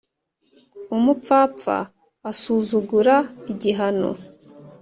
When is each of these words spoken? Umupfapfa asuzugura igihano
Umupfapfa 0.95 1.77
asuzugura 2.31 3.15
igihano 3.51 4.11